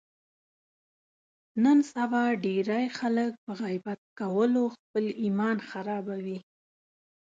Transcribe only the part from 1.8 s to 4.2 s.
سبا ډېری خلک په غیبت